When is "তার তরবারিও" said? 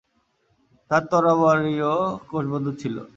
0.91-1.93